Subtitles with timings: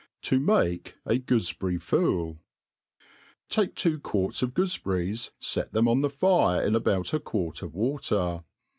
[0.23, 2.39] Tq malu a Goofeherrj^FodiL
[3.49, 7.75] Take two quarts of goofeberries, fet them on the fire in about a quart of
[7.75, 8.43] water.